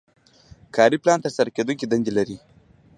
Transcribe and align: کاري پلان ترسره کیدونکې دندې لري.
کاري 0.75 0.97
پلان 1.03 1.19
ترسره 1.25 1.49
کیدونکې 1.57 1.85
دندې 1.87 2.11
لري. 2.17 2.37